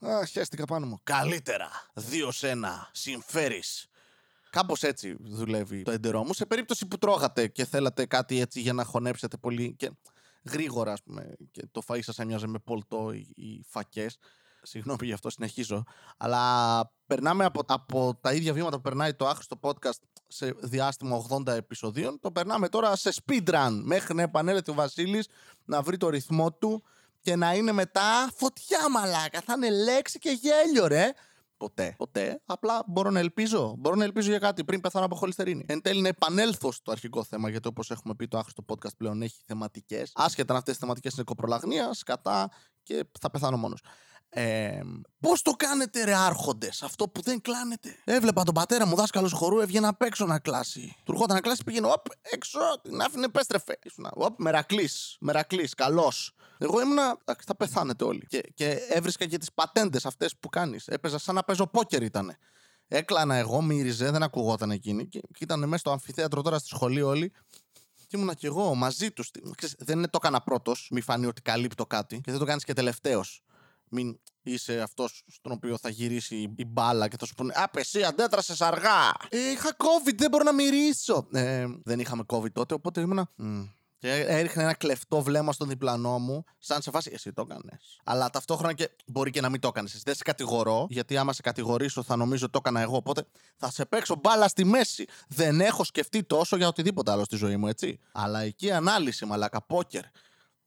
Α, 0.07 0.27
χαίστηκα 0.27 0.65
πάνω 0.65 0.87
μου. 0.87 1.01
Καλύτερα. 1.03 1.69
Δύο 1.95 2.31
σε 2.31 2.49
ένα. 2.51 2.89
Συμφέρεις. 2.93 3.87
Κάπως 4.51 4.83
έτσι 4.83 5.17
δουλεύει 5.21 5.83
το 5.83 5.91
εντερό 5.91 6.25
μου. 6.25 6.35
Σε 6.35 6.47
περίπτωση 6.47 6.87
που 6.87 6.99
τρώγατε 6.99 7.47
και 7.49 7.65
θέλατε 7.65 8.07
κάτι 8.07 8.41
έτσι 8.41 8.61
για 8.61 8.73
να 8.73 8.85
χωνέψετε 8.85 9.37
πολύ 9.37 9.75
και 9.79 9.91
γρήγορα, 10.51 10.93
ας 10.93 11.03
πούμε, 11.03 11.37
και 11.51 11.67
το 11.71 11.83
φαΐ 11.87 12.03
σας 12.03 12.19
έμοιαζε 12.19 12.47
με 12.47 12.59
πολτό 12.59 13.13
οι, 13.13 13.33
οι 13.35 13.65
φακές. 13.69 14.19
Συγγνώμη 14.63 15.07
γι' 15.07 15.13
αυτό 15.13 15.31
συνεχίζω. 15.31 15.85
Αλλά 16.17 16.93
περνάμε 17.07 17.45
από, 17.45 17.63
από 17.67 18.19
τα 18.21 18.33
ίδια 18.33 18.53
βήματα 18.53 18.77
που 18.77 18.83
περνάει 18.83 19.15
το 19.15 19.27
άχρηστο 19.27 19.59
podcast 19.63 19.99
σε 20.27 20.55
διάστημα 20.61 21.27
80 21.29 21.47
επεισοδίων. 21.47 22.21
Το 22.21 22.31
περνάμε 22.31 22.69
τώρα 22.69 22.97
σε 22.97 23.13
speedrun. 23.25 23.81
Μέχρι 23.83 24.15
να 24.15 24.23
επανέλθει 24.23 24.71
ο 24.71 24.75
Βασίλης 24.75 25.29
να 25.65 25.83
βρει 25.83 25.97
το 25.97 26.09
ρυθμό 26.09 26.53
του 26.53 26.83
και 27.21 27.37
να 27.37 27.55
είναι 27.55 27.73
μετά 27.73 28.33
φωτιά 28.37 28.91
μαλάκα. 28.91 29.41
Θα 29.41 29.55
είναι 29.57 29.71
λέξη 29.71 30.19
και 30.19 30.31
γέλιο, 30.31 30.87
ρε. 30.87 31.13
Ποτέ. 31.63 31.95
Ποτέ. 31.99 32.43
Απλά 32.47 32.83
μπορώ 32.87 33.11
να 33.11 33.19
ελπίζω. 33.19 33.75
Μπορώ 33.79 33.97
να 33.97 34.05
ελπίζω 34.05 34.31
για 34.31 34.39
κάτι 34.39 34.65
πριν 34.65 34.81
πεθάνω 34.81 35.05
από 35.05 35.15
χολυστερίνη. 35.15 35.65
Εν 35.69 35.81
τέλει 35.81 36.01
να 36.01 36.09
επανέλθω 36.09 36.73
στο 36.73 36.91
αρχικό 36.91 37.25
θέμα, 37.25 37.51
γιατί 37.51 37.69
όπως 37.69 37.91
έχουμε 37.91 38.15
πει, 38.15 38.29
το 38.29 38.39
άχρηστο 38.39 38.65
podcast 38.69 38.97
πλέον 38.97 39.23
έχει 39.23 39.37
θεματικές. 39.47 40.13
Άσχετα 40.15 40.53
αν 40.53 40.59
αυτές 40.59 40.75
οι 40.75 40.79
θεματικές 40.79 41.15
είναι 41.15 41.23
κοπρολαγνίας, 41.25 42.03
κατά 42.03 42.51
και 42.83 43.05
θα 43.21 43.31
πεθάνω 43.31 43.57
μόνος. 43.57 43.81
Ε, 44.35 44.81
Πώς 45.21 45.43
το 45.43 45.51
κάνετε, 45.51 46.05
ρε 46.05 46.15
Άρχοντες, 46.15 46.83
αυτό 46.83 47.09
που 47.09 47.23
δεν 47.23 47.41
κλάνετε; 47.41 47.97
Έβλεπα 48.05 48.43
τον 48.43 48.55
πατέρα 48.55 48.87
μου 48.87 48.95
δάσκαλος 48.95 49.33
χορού, 49.33 49.61
έβγαινε 49.61 49.87
απ' 49.87 50.03
έξω 50.03 50.27
να 50.27 50.39
κλάσει. 50.39 50.97
Του 51.05 51.13
ερχόταν 51.13 51.35
να 51.37 51.43
κλάσει, 51.43 51.65
πήγαινε, 51.65 51.87
οπ, 51.87 52.07
έξω, 52.21 52.59
την 52.83 53.01
άφηνε, 53.01 53.25
επέστρεφε. 53.25 53.79
Ήσουν, 53.83 54.09
οπ, 54.13 54.41
μερακλής, 54.41 55.17
μερακλής, 55.21 55.75
καλός. 55.75 56.35
Εγώ 56.59 56.81
ήμουνα, 56.81 57.19
θα 57.47 57.57
πεθάνετε 57.57 58.05
όλοι. 58.05 58.27
Και, 58.27 58.41
και 58.55 58.79
έβρισκα 58.89 59.27
και 59.27 59.39
τις 59.39 59.53
πατέντες 59.53 60.07
αυτές 60.07 60.37
που 60.37 60.49
κάνεις. 60.49 60.87
Έπαιζα 60.87 61.19
σαν 61.19 61.35
να 61.35 61.43
παίζω 61.43 61.67
πόκερ 61.67 62.03
ήταν. 62.03 62.37
Έκλανα 62.89 63.35
εγώ, 63.35 63.63
μύριζε, 63.63 64.11
δεν 64.11 64.23
ακουγόταν 64.23 64.71
εκείνη. 64.71 65.09
Και, 65.09 65.21
και 65.21 65.45
ήταν 65.45 65.61
μέσα 65.61 65.77
στο 65.77 65.91
αμφιθέατρο 65.91 66.43
τώρα 66.43 66.59
στη 66.59 66.69
σχολή 66.69 67.03
όλοι. 67.03 67.33
Και 68.07 68.17
ήμουνα 68.17 68.35
κι 68.35 68.47
εγώ 68.47 68.75
μαζί 68.75 69.11
τους. 69.11 69.31
Δεν 69.79 69.99
είναι 69.99 70.09
το 70.09 70.19
έκανα 70.23 70.41
πρώτος, 70.41 70.89
μη 70.91 71.01
φανεί 71.01 71.27
ότι 71.27 71.43
καλύπτω 71.43 71.87
κάτι. 71.87 72.21
Και 72.21 72.31
δεν 72.31 72.41
το 72.41 72.47
κάνεις 72.47 72.65
και 72.65 72.73
τελευταίος. 72.73 73.43
Μην 73.95 74.21
είσαι 74.43 74.81
αυτός 74.81 75.23
στον 75.27 75.53
οποίο 75.53 75.79
θα 75.79 75.89
γυρίσει 75.89 76.53
η 76.57 76.65
μπάλα 76.65 77.09
και 77.09 77.17
θα 77.19 77.27
σου 77.27 77.35
πούνε 77.35 77.53
Απ' 77.57 77.77
εσύ 77.77 78.03
αντέτρασες 78.05 78.61
αργά. 78.61 79.13
Ε, 79.29 79.51
είχα 79.51 79.77
COVID, 79.77 80.15
δεν 80.17 80.31
μπορώ 80.31 80.45
να 80.45 80.53
μυρίσω. 80.53 81.27
Ε, 81.33 81.67
δεν 81.85 82.01
είχαμε 82.01 82.23
COVID 82.27 82.53
τότε, 82.53 82.75
οπότε 82.75 83.01
ήμουνα. 83.01 83.31
«Μμ». 83.37 83.65
Και 83.99 84.25
έριχνε 84.29 84.63
ένα 84.63 84.75
κλεφτό 84.75 85.23
βλέμμα 85.23 85.53
στον 85.53 85.69
διπλανό 85.69 86.19
μου, 86.19 86.45
σαν 86.59 86.83
σε 86.83 86.91
φάση 86.91 87.11
εσύ 87.15 87.33
το 87.33 87.47
έκανες. 87.51 88.01
Αλλά 88.05 88.31
ταυτόχρονα 88.31 88.73
και 88.73 88.91
μπορεί 89.07 89.31
και 89.31 89.41
να 89.41 89.49
μην 89.49 89.61
το 89.61 89.69
έκανες. 89.69 90.03
Δεν 90.05 90.15
σε 90.15 90.23
κατηγορώ, 90.23 90.87
γιατί 90.91 91.17
άμα 91.17 91.33
σε 91.33 91.43
κατηγορήσω 91.43 92.03
θα 92.03 92.17
νομίζω 92.17 92.45
ότι 92.45 92.53
το 92.53 92.59
έκανα 92.63 92.81
εγώ. 92.81 92.97
Οπότε 92.97 93.27
θα 93.57 93.71
σε 93.71 93.85
παίξω 93.85 94.17
μπάλα 94.23 94.49
στη 94.49 94.65
μέση. 94.65 95.07
Δεν 95.29 95.61
έχω 95.61 95.85
σκεφτεί 95.85 96.23
τόσο 96.25 96.57
για 96.57 96.69
οτιδήποτε 96.69 97.11
άλλο 97.11 97.25
στη 97.25 97.37
ζωή 97.37 97.57
μου, 97.57 97.67
έτσι. 97.67 97.99
Αλλά 98.13 98.41
εκεί 98.41 98.71
ανάλυση, 98.71 99.25
μαλάκα, 99.25 99.63
πόκερ. 99.63 100.03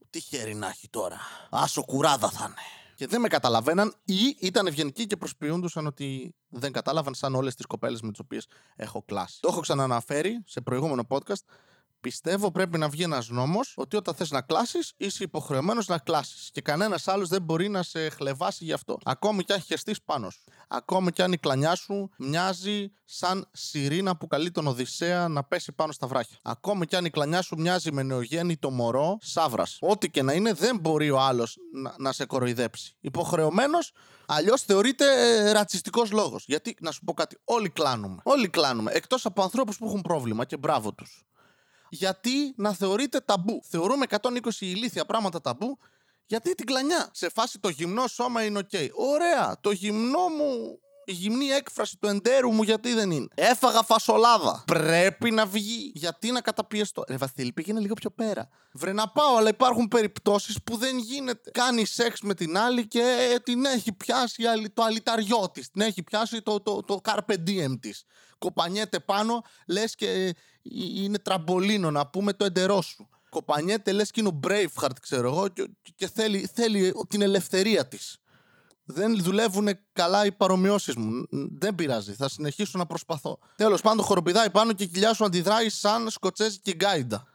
Τι 0.10 0.20
χέρι 0.20 0.56
να 0.56 0.68
έχει 0.68 0.90
τώρα. 0.90 1.18
Άσο 1.50 1.84
κουράδα 1.84 2.30
θα 2.30 2.44
είναι. 2.46 2.85
Και 2.96 3.08
δεν 3.08 3.22
με 3.22 3.28
καταλαβαίναν 3.28 3.94
ή 4.06 4.38
ήταν 4.40 4.68
ευγενικοί 4.68 5.06
και 5.06 5.18
προσποιούντουσαν 5.18 5.86
ότι 5.86 6.36
δεν 6.50 6.72
κατάλαβαν 6.72 7.14
σαν 7.14 7.36
όλες 7.36 7.56
τις 7.56 7.66
κοπέλες 7.66 8.02
με 8.02 8.10
τις 8.12 8.20
οποίες 8.20 8.48
έχω 8.76 9.04
κλάσει. 9.06 9.42
Το 9.42 9.48
έχω 9.52 9.60
ξαναναφέρει 9.60 10.44
σε 10.46 10.62
προηγούμενο 10.62 11.04
podcast. 11.10 11.44
Πιστεύω 12.06 12.52
πρέπει 12.52 12.78
να 12.78 12.90
βγει 12.90 13.04
ένας 13.04 13.30
νόμος 13.30 13.74
ότι 13.76 13.96
όταν 13.96 14.16
θες 14.16 14.32
να 14.32 14.42
κλάσεις, 14.42 14.94
είσαι 14.98 15.24
υποχρεωμένος 15.24 15.88
να 15.88 15.98
κλάσεις. 15.98 16.50
Και 16.52 16.62
κανένας 16.62 17.08
άλλος 17.08 17.30
δεν 17.30 17.42
μπορεί 17.42 17.70
να 17.70 17.84
σε 17.84 18.10
χλεβάσει 18.10 18.64
γι' 18.64 18.74
αυτό. 18.74 18.98
Ακόμη 19.04 19.44
κι 19.44 19.54
αν 19.54 19.62
χεστείς 19.62 20.02
πάνω 20.02 20.30
σου. 20.30 20.44
Ακόμη 20.68 21.12
κι 21.12 21.22
αν 21.22 21.32
η 21.32 21.38
κλανιά 21.38 21.76
σου 21.76 22.10
μοιάζει 22.18 22.92
σαν 23.06 23.50
σιρήνα 23.52 24.18
που 24.18 24.28
καλεί 24.28 24.52
τον 24.52 24.68
Οδυσσέα 24.68 25.28
να 25.28 25.44
πέσει 25.44 25.72
πάνω 25.72 25.92
στα 25.92 26.08
βράχια. 26.08 26.38
Ακόμη 26.42 26.86
κι 26.86 26.96
αν 26.96 27.06
η 27.06 27.10
κλανιά 27.10 27.42
σου 27.42 27.56
μοιάζει 27.58 27.92
με 27.92 28.04
νεογέννητο 28.04 28.70
μωρό 28.70 29.18
σάβρα. 29.22 29.64
Ό,τι 29.80 30.10
και 30.10 30.22
να 30.22 30.34
είναι, 30.34 30.54
δεν 30.54 30.80
μπορεί 30.80 31.10
ο 31.10 31.20
άλλος 31.20 31.58
να, 31.74 31.96
να 31.98 32.12
σε 32.12 32.26
κοροϊδέψει. 32.26 32.96
Υποχρεωμένος, 33.00 33.92
αλλιώς 34.26 34.62
θεωρείται 34.62 35.06
ε, 35.06 35.52
ρατσιστικός 35.52 36.12
λόγος. 36.12 36.46
Γιατί, 36.48 36.76
να 36.80 36.92
σου 36.92 37.04
πω 37.04 37.14
κάτι, 37.14 37.38
όλοι 37.44 37.70
κλάνουμε. 37.70 38.22
Όλοι 38.24 38.50
κλάνουμε. 38.50 38.92
Εκτός 38.92 39.26
από 39.26 39.42
ανθρώπους 39.42 39.78
που 39.78 39.86
έχουν 39.86 40.02
πρόβλημα 40.02 40.46
και 40.46 40.58
μπράβο 40.58 40.94
τους 40.94 41.26
γιατί 41.96 42.54
να 42.58 42.74
θεωρείται 42.74 43.20
ταμπού; 43.20 43.62
Θεωρούμε 43.70 44.06
120 44.10 44.28
ηλίθια 44.60 45.06
πράγματα 45.06 45.42
ταμπού 45.42 45.78
Γιατί 46.26 46.56
την 46.56 46.66
κλανιά; 46.66 47.10
Σε 47.12 47.30
φάση 47.30 47.60
το 47.60 47.70
γυμνό 47.70 48.08
σώμα 48.08 48.44
είναι 48.44 48.60
οκ. 48.60 48.70
Ωραία. 48.96 49.58
Το 49.62 49.72
γυμνό 49.72 50.28
μου 50.28 50.80
η 50.82 50.85
γυμνή 51.06 51.46
έκφραση 51.46 51.98
του 51.98 52.08
εντέρου 52.08 52.52
μου 52.52 52.64
γιατί 52.64 52.94
δεν 52.94 53.12
είναι. 53.12 53.28
Έφαγα 53.36 53.84
φασολάδα. 53.84 54.64
Πρέπει 54.68 55.32
να 55.32 55.46
βγει. 55.46 55.92
Γιατί 55.94 56.32
να 56.32 56.42
καταπιεστώ. 56.42 57.04
Ρε 57.08 57.18
Βασίλη, 57.18 57.54
πήγαινε 57.54 57.80
λίγο 57.80 57.94
πιο 57.94 58.10
πέρα. 58.10 58.50
Βρε 58.74 58.94
να 58.94 59.10
πάω, 59.10 59.36
αλλά 59.36 59.50
υπάρχουν 59.50 59.88
περιπτώσεις 59.88 60.58
που 60.64 60.78
δεν 60.78 60.98
γίνεται. 60.98 61.52
Κάνει 61.52 61.86
σεξ 61.86 62.22
με 62.22 62.34
την 62.34 62.58
άλλη 62.58 62.88
και 62.88 63.30
ε, 63.34 63.40
την 63.40 63.66
έχει 63.66 63.94
πιάσει 63.94 64.44
το 64.74 64.84
αλητάριο 64.84 65.50
της. 65.54 65.70
Την 65.70 65.82
έχει 65.82 66.04
πιάσει 66.04 66.42
το, 66.42 66.60
το, 66.60 66.84
το 66.84 67.02
carpe 67.04 67.34
diem 67.48 67.80
της. 67.80 68.04
Κοπανιέται 68.38 69.00
πάνω, 69.00 69.42
λες 69.68 69.96
και 69.96 70.10
ε, 70.10 70.32
είναι 71.04 71.18
τραμπολίνο 71.18 71.92
να 71.92 72.08
πούμε 72.08 72.34
το 72.34 72.46
έντερό 72.46 72.82
σου. 72.82 73.10
Κοπανιέται, 73.30 73.92
λες 73.92 74.12
και 74.12 74.20
είναι 74.20 74.30
ο 74.30 74.40
Braveheart, 74.48 75.00
ξέρω 75.02 75.28
εγώ, 75.28 75.48
και, 75.48 75.70
και 75.96 76.08
θέλει, 76.08 76.50
θέλει 76.54 76.94
την 77.08 77.22
ελευθερία 77.22 77.88
της 77.88 78.20
δεν 78.86 79.24
δουλεύουν 79.24 79.70
καλά 79.94 80.26
οι 80.26 80.32
παρομοιώσεις 80.32 80.96
μου. 80.96 81.26
Δεν 81.60 81.76
πειράζει. 81.76 82.14
Θα 82.14 82.30
συνεχίσω 82.30 82.78
να 82.78 82.86
προσπαθώ. 82.86 83.40
Τέλος 83.56 83.82
πάντων, 83.82 84.06
χοροπηδάει 84.06 84.50
πάνω 84.50 84.74
και 84.74 84.84
η 84.84 84.88
κοιλιά 84.88 85.14
σου 85.14 85.26
αντιδράει 85.26 85.70
σαν 85.70 86.10
σκοτσέζικη 86.10 86.74
γκάιντα. 86.74 87.28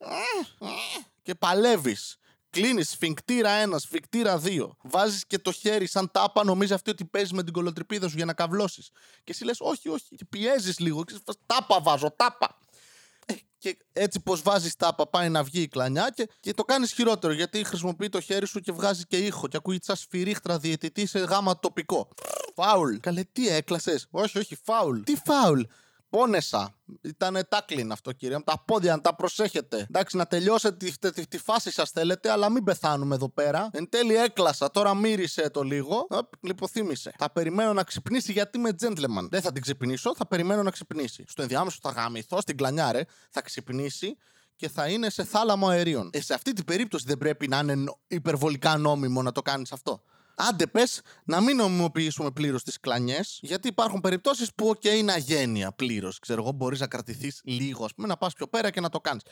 και 1.22 1.34
παλεύεις. 1.34 2.14
Κλείνεις 2.50 2.90
σφιγκτήρα 2.90 3.50
ένας, 3.50 3.82
σφιγκτήρα 3.82 4.38
δύο. 4.38 4.76
Βάζεις 4.82 5.26
και 5.26 5.38
το 5.38 5.52
χέρι 5.52 5.86
σαν 5.86 6.10
τάπα, 6.10 6.44
νομίζεις 6.44 6.74
αυτή 6.74 6.90
ότι 6.90 7.04
παίζεις 7.04 7.32
με 7.32 7.42
την 7.42 7.52
κολοτρυπίδα 7.52 8.08
σου 8.08 8.16
για 8.16 8.24
να 8.24 8.32
καβλώσεις. 8.32 8.90
Και 9.24 9.32
εσύ 9.32 9.44
λες, 9.44 9.56
Όχι, 9.60 9.88
όχι. 9.88 10.14
Και 10.16 10.24
πιέζεις 10.24 10.78
λίγο. 10.78 11.04
Τάπα 11.46 11.80
βάζω, 11.80 12.14
τάπα 12.16 12.58
και 13.60 13.78
έτσι 13.92 14.20
πως 14.20 14.42
βάζεις 14.42 14.76
τάπα 14.76 15.08
πάει 15.08 15.28
να 15.28 15.42
βγει 15.42 15.60
η 15.60 15.68
κλανιά 15.68 16.12
και, 16.14 16.28
και 16.40 16.52
το 16.54 16.64
κάνεις 16.64 16.92
χειρότερο 16.92 17.32
γιατί 17.32 17.64
χρησιμοποιεί 17.64 18.08
το 18.08 18.20
χέρι 18.20 18.46
σου 18.46 18.60
και 18.60 18.72
βγάζει 18.72 19.06
και 19.06 19.16
ήχο 19.16 19.48
και 19.48 19.56
ακούει 19.56 19.78
σαν 19.82 19.96
σφυρίχτρα 19.96 20.58
διαιτητή 20.58 21.06
σε 21.06 21.18
γάμα 21.18 21.58
τοπικό. 21.58 22.08
Φάουλ. 22.54 22.96
Καλέ, 22.96 23.24
τι 23.32 23.48
έκλασες; 23.48 24.06
Όχι, 24.10 24.38
όχι, 24.38 24.56
φάουλ. 24.64 25.00
Τι 25.00 25.16
φάουλ; 25.24 25.60
Πόνεσα. 26.10 26.74
Ήταν 27.00 27.46
τάκλιν 27.48 27.92
αυτό, 27.92 28.12
κύριε. 28.12 28.40
Τα 28.44 28.62
πόδια 28.66 28.94
να 28.94 29.00
τα 29.00 29.14
προσέχετε. 29.14 29.86
Εντάξει, 29.88 30.16
να 30.16 30.26
τελειώσετε 30.26 30.76
τη, 30.76 31.10
τη, 31.10 31.26
τη, 31.26 31.38
φάση 31.38 31.70
σας 31.72 31.90
θέλετε, 31.90 32.30
αλλά 32.30 32.50
μην 32.50 32.64
πεθάνουμε 32.64 33.14
εδώ 33.14 33.28
πέρα. 33.28 33.68
Εν 33.72 33.88
τέλει 33.88 34.14
έκλασα. 34.14 34.70
Τώρα 34.70 34.94
μύρισε 34.94 35.50
το 35.50 35.62
λίγο. 35.62 36.06
Οπ, 36.10 36.32
λιποθύμησε. 36.40 37.12
Θα 37.18 37.30
περιμένω 37.30 37.72
να 37.72 37.82
ξυπνήσει 37.82 38.32
γιατί 38.32 38.58
είμαι 38.58 38.70
gentleman. 38.80 39.28
Δεν 39.30 39.40
θα 39.40 39.52
την 39.52 39.62
ξυπνήσω, 39.62 40.14
θα 40.16 40.26
περιμένω 40.26 40.62
να 40.62 40.70
ξυπνήσει. 40.70 41.24
Στο 41.28 41.42
ενδιάμεσο 41.42 41.78
θα 41.82 41.90
γαμηθώ 41.90 42.40
στην 42.40 42.56
κλανιάρε, 42.56 43.04
θα 43.30 43.42
ξυπνήσει 43.42 44.16
και 44.56 44.68
θα 44.68 44.88
είναι 44.88 45.10
σε 45.10 45.24
θάλαμο 45.24 45.68
αερίων. 45.68 46.10
Ε, 46.12 46.20
σε 46.20 46.34
αυτή 46.34 46.52
την 46.52 46.64
περίπτωση 46.64 47.04
δεν 47.08 47.18
πρέπει 47.18 47.48
να 47.48 47.58
είναι 47.58 47.84
υπερβολικά 48.06 48.76
νόμιμο 48.76 49.22
να 49.22 49.32
το 49.32 49.42
κάνεις 49.42 49.72
αυτό. 49.72 50.02
Άντε 50.48 50.66
πες 50.66 51.00
να 51.24 51.40
μην 51.40 51.56
νομιμοποιήσουμε 51.56 52.30
πλήρως 52.30 52.62
τις 52.62 52.80
κλανιές, 52.80 53.38
γιατί 53.42 53.68
υπάρχουν 53.68 54.00
περιπτώσεις 54.00 54.54
που, 54.54 54.70
OK, 54.74 54.84
είναι 54.84 55.12
αγένεια 55.12 55.72
πλήρως. 55.72 56.18
Ξέρω 56.18 56.42
εγώ, 56.42 56.52
μπορείς 56.52 56.80
να 56.80 56.86
κρατηθείς 56.86 57.40
λίγο, 57.44 57.84
ας 57.84 57.94
πούμε, 57.94 58.06
να 58.06 58.16
πας 58.16 58.32
πιο 58.32 58.46
πέρα 58.48 58.70
και 58.70 58.80
να 58.80 58.88
το 58.88 59.00
κάνεις. 59.00 59.22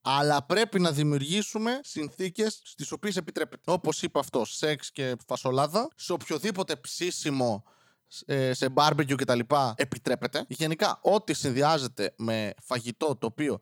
Αλλά 0.00 0.42
πρέπει 0.46 0.80
να 0.80 0.92
δημιουργήσουμε 0.92 1.80
συνθήκες 1.82 2.60
στις 2.64 2.92
οποίες 2.92 3.16
επιτρέπεται. 3.16 3.72
Όπως 3.72 4.02
είπα 4.02 4.20
αυτό, 4.20 4.44
σεξ 4.44 4.92
και 4.92 5.16
φασολάδα, 5.26 5.88
σε 5.96 6.12
οποιοδήποτε 6.12 6.76
ψήσιμο 6.76 7.64
ε, 8.26 8.52
σε 8.52 8.66
barbecue 8.74 9.14
κτλ. 9.16 9.40
επιτρέπεται. 9.74 10.44
Γενικά, 10.48 10.98
ό,τι 11.02 11.34
συνδυάζεται 11.34 12.14
με 12.16 12.54
φαγητό 12.62 13.16
το 13.16 13.26
οποίο 13.26 13.60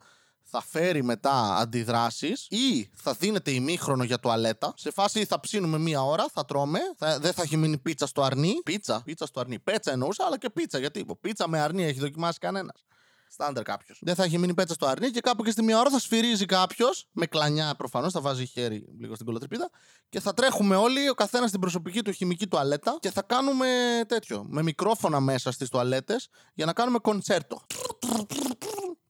θα 0.51 0.63
φέρει 0.63 1.03
μετά 1.03 1.57
αντιδράσεις 1.57 2.47
ή 2.51 2.91
θα 2.95 3.13
δίνεται 3.13 3.51
ημίχρονο 3.51 4.05
για 4.05 4.19
τουαλέτα. 4.19 4.73
Σε 4.77 4.91
φάση 4.91 5.25
θα 5.25 5.41
ψήνουμε 5.41 5.79
μία 5.79 6.03
ώρα, 6.03 6.27
θα 6.33 6.45
τρώμε. 6.45 6.79
Θα, 6.97 7.19
δεν 7.19 7.33
θα 7.33 7.43
έχει 7.43 7.57
μείνει 7.57 7.79
πίτσα 7.79 8.07
στο 8.07 8.23
αρνί. 8.23 8.55
Πίτσα, 8.65 9.03
πίτσα 9.05 9.27
στο 9.27 9.41
αρνί. 9.41 9.59
Πέτσα 9.59 9.93
εννοούσα, 9.93 10.25
αλλά 10.27 10.39
και 10.39 10.51
πίτσα. 10.51 10.79
Γιατί 10.79 11.07
πίτσα 11.21 11.49
με 11.49 11.61
αρνί 11.61 11.85
έχει 11.85 12.01
δοκιμάσει 12.01 12.39
κανένας. 12.39 12.85
Στάντερ 13.33 13.63
κάποιος. 13.63 13.99
Δεν 14.03 14.15
θα 14.15 14.25
έχει 14.25 14.39
μείνει 14.39 14.55
πέτσα 14.55 14.75
στο 14.75 14.87
αρνί 14.87 15.11
και 15.11 15.21
κάπου 15.21 15.43
και 15.43 15.51
στη 15.51 15.63
μία 15.63 15.79
ώρα 15.79 15.91
θα 15.91 15.99
σφυρίζει 15.99 16.45
κάποιος. 16.45 17.09
Με 17.13 17.27
κλανιά 17.27 17.75
προφανώς, 17.77 18.13
θα 18.13 18.21
βάζει 18.21 18.47
χέρι 18.47 18.87
λίγο 18.99 19.15
στην 19.15 19.27
κολοτρυπίδα. 19.27 19.71
Και 20.09 20.21
θα 20.21 20.35
τρέχουμε 20.35 20.77
όλοι, 20.77 21.09
ο 21.09 21.15
καθένας 21.15 21.49
στην 21.49 21.61
προσωπική 21.61 22.03
του 22.03 22.13
χημική 22.13 22.47
τουαλέτα. 22.47 22.97
Και 23.01 23.11
θα 23.11 23.23
κάνουμε 23.23 23.67
τέτοιο. 24.07 24.45
Με 24.49 24.63
μικρόφωνα 24.63 25.21
μέσα 25.21 25.53
στις 25.53 25.69
τουαλέτες 25.69 26.29
για 26.55 26.67
να 26.67 26.73
κάνουμε 26.73 26.99
κοντσέρτο 26.99 27.61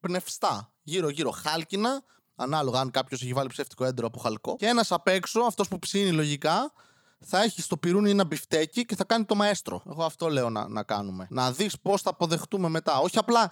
πνευστά. 0.00 0.72
Γύρω-γύρω 0.90 1.30
χάλκινα, 1.30 2.02
ανάλογα 2.36 2.80
αν 2.80 2.90
κάποιος 2.90 3.22
έχει 3.22 3.32
βάλει 3.32 3.48
ψεύτικο 3.48 3.84
έντρο 3.84 4.06
από 4.06 4.18
χαλκό. 4.18 4.56
Και 4.56 4.66
ένας 4.66 4.92
απ' 4.92 5.08
έξω, 5.08 5.40
αυτός 5.40 5.68
που 5.68 5.78
ψήνει 5.78 6.12
λογικά, 6.12 6.72
θα 7.20 7.42
έχει 7.42 7.62
στο 7.62 7.76
πυρούνι 7.76 8.10
ένα 8.10 8.24
μπιφτέκι 8.24 8.84
και 8.84 8.96
θα 8.96 9.04
κάνει 9.04 9.24
το 9.24 9.34
μαέστρο. 9.34 9.82
Εγώ 9.90 10.04
αυτό 10.04 10.28
λέω 10.28 10.50
να, 10.50 10.68
να 10.68 10.82
κάνουμε. 10.82 11.26
Να 11.30 11.52
δεις 11.52 11.80
πώς 11.80 12.02
θα 12.02 12.10
αποδεχτούμε 12.10 12.68
μετά. 12.68 12.98
Όχι 12.98 13.18
απλά 13.18 13.50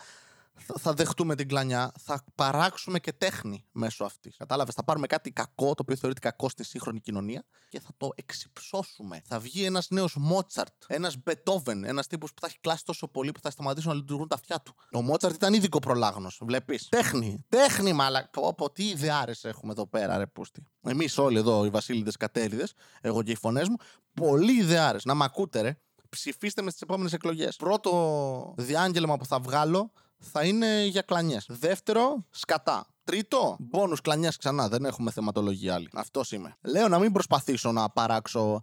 θα 0.79 0.93
δεχτούμε 0.93 1.35
την 1.35 1.49
κλανιά, 1.49 1.93
θα 2.01 2.25
παράξουμε 2.35 2.99
και 2.99 3.13
τέχνη 3.13 3.65
μέσω 3.73 4.05
αυτή. 4.05 4.31
Κατάλαβες, 4.37 4.75
θα 4.75 4.85
πάρουμε 4.85 5.07
κάτι 5.07 5.31
κακό, 5.31 5.67
το 5.67 5.83
οποίο 5.83 5.97
θεωρείται 5.97 6.21
κακό 6.21 6.49
στη 6.49 6.65
σύγχρονη 6.65 7.01
κοινωνία 7.01 7.45
και 7.69 7.81
θα 7.81 7.91
το 7.97 8.11
εξυψώσουμε. 8.15 9.23
Θα 9.25 9.39
βγει 9.39 9.65
ένας 9.65 9.91
νέος 9.91 10.17
Μότσαρτ, 10.17 10.73
ένας 10.87 11.17
Μπετόβεν, 11.23 11.85
ένας 11.85 12.07
τύπος 12.07 12.35
που 12.35 12.41
θα 12.41 12.47
έχει 12.47 12.59
κλάσει 12.61 12.85
τόσο 12.85 13.09
πολύ 13.09 13.33
που 13.33 13.41
θα 13.41 13.51
σταματήσουν 13.51 13.91
να 13.91 13.97
λειτουργούν 13.97 14.29
τα 14.29 14.35
αυτιά 14.35 14.61
του. 14.61 14.75
Ο 14.93 15.03
Μότσαρτ 15.03 15.35
ήταν 15.35 15.55
ήδη 15.55 15.69
προλάγνο, 15.69 16.31
βλέπεις. 16.41 16.89
Τέχνη, 16.89 17.45
τέχνη, 17.49 17.93
μαλα. 17.93 18.31
Πω, 18.57 18.71
τι 18.73 18.89
ιδεάρες 18.89 19.45
έχουμε 19.45 19.73
εδώ 19.73 19.87
πέρα, 19.87 20.17
ρε 20.17 20.27
πούστη. 20.27 20.67
Εμείς 20.83 21.19
όλοι 21.19 21.39
εδώ, 21.39 21.65
οι 21.65 21.71
Βασίλειδες 21.71 22.17
Κατέληδε, 22.17 22.69
εγώ 23.01 23.23
και 23.23 23.31
οι 23.31 23.37
φωνές 23.37 23.69
μου, 23.69 23.77
πολύ 24.15 24.53
ιδεάρες. 24.53 25.05
Να 25.05 25.15
μ' 25.15 25.23
ακούτε, 25.23 25.61
ρε. 25.61 25.79
Ψηφίστε 26.09 26.63
με 26.63 26.71
στις 26.71 26.83
επόμενες 26.83 27.13
εκλογές. 27.13 27.57
Πρώτο 27.57 28.55
διάγγελμα 28.57 29.17
που 29.17 29.27
θα 29.27 29.41
βγάλω 29.41 29.93
θα 30.19 30.45
είναι 30.45 30.85
για 30.85 31.03
κλανιές. 31.03 31.47
Δεύτερο, 31.49 32.25
σκατά. 32.31 32.87
Τρίτο, 33.05 33.57
μπόνους 33.59 34.01
κλανιά 34.01 34.33
ξανά. 34.39 34.69
Δεν 34.69 34.85
έχουμε 34.85 35.11
θεματολογία 35.11 35.75
άλλη. 35.75 35.89
Αυτός 35.93 36.33
είμαι. 36.33 36.57
Λέω 36.61 36.89
να 36.89 36.99
μην 36.99 37.13
προσπαθήσω 37.13 37.73
να 37.73 37.91
παράξω 37.91 38.61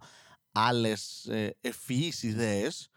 άλλες 0.52 1.24
ε, 1.24 1.56
ευφυείς 1.60 2.22
ιδέες. 2.22 2.88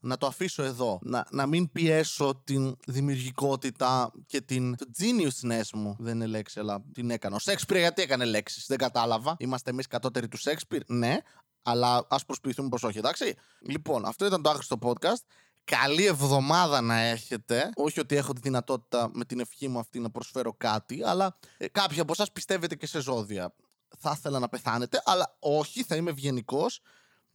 Να 0.00 0.16
το 0.16 0.26
αφήσω 0.26 0.62
εδώ. 0.62 0.98
Να, 1.02 1.26
να 1.30 1.46
μην 1.46 1.72
πιέσω 1.72 2.42
την 2.44 2.76
δημιουργικότητα 2.86 4.12
και 4.26 4.40
την. 4.40 4.76
Το 4.76 4.86
geniusness 4.98 5.68
μου. 5.74 5.96
Δεν 5.98 6.14
είναι 6.14 6.26
λέξη, 6.26 6.60
αλλά 6.60 6.84
την 6.92 7.10
έκανα. 7.10 7.36
Ο 7.36 7.38
Σέξπιρ 7.38 7.76
γιατί 7.76 8.02
έκανε 8.02 8.24
λέξεις; 8.24 8.66
Δεν 8.66 8.78
κατάλαβα. 8.78 9.36
Είμαστε 9.38 9.70
εμείς 9.70 9.86
κατώτεροι 9.86 10.28
του 10.28 10.36
Σέξπιρ; 10.36 10.82
Ναι, 10.86 11.18
αλλά 11.62 12.06
ας 12.08 12.24
προσποιηθούμε 12.24 12.68
πως 12.68 12.82
όχι, 12.82 12.98
εντάξει. 12.98 13.34
Λοιπόν, 13.60 14.04
αυτό 14.04 14.26
ήταν 14.26 14.42
το 14.42 14.50
άχρηστο 14.50 14.78
podcast. 14.82 15.24
Καλή 15.64 16.04
εβδομάδα 16.04 16.80
να 16.80 17.00
έχετε. 17.00 17.70
Όχι 17.74 18.00
ότι 18.00 18.16
έχω 18.16 18.32
τη 18.32 18.40
δυνατότητα 18.40 19.10
με 19.12 19.24
την 19.24 19.40
ευχή 19.40 19.68
μου 19.68 19.78
αυτή 19.78 20.00
να 20.00 20.10
προσφέρω 20.10 20.54
κάτι, 20.54 21.02
αλλά 21.04 21.38
ε, 21.56 21.68
κάποιοι 21.68 22.00
από 22.00 22.12
εσάς 22.12 22.32
πιστεύετε 22.32 22.74
και 22.74 22.86
σε 22.86 23.00
ζώδια. 23.00 23.54
Θα 23.98 24.14
ήθελα 24.16 24.38
να 24.38 24.48
πεθάνετε, 24.48 25.02
αλλά 25.04 25.36
όχι, 25.38 25.82
θα 25.82 25.96
είμαι 25.96 26.10
ευγενικός. 26.10 26.80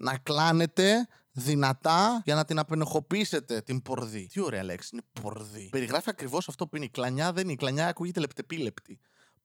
Να 0.02 0.18
κλάνετε 0.18 1.08
δυνατά 1.32 2.22
για 2.26 2.36
να 2.36 2.46
την 2.46 2.60
απενοχοποιήσετε 2.60 3.62
την 3.62 3.82
πορδί. 3.82 4.28
Τι 4.28 4.40
ωραία 4.40 4.64
λέξη 4.64 4.90
είναι 4.94 5.04
πορδί. 5.22 5.70
Περιγράφει 5.72 6.10
ακριβώς 6.10 6.48
αυτό 6.48 6.68
που 6.68 6.76
είναι. 6.76 6.86
Η 6.86 6.90
κλανιά 6.90 7.34
δεν 7.34 7.44
είναι. 7.44 7.52
Η 7.52 7.56
κλανιά 7.56 7.88
ακούγεται 7.88 8.20
λεπτεπίλεπτη 8.20 9.00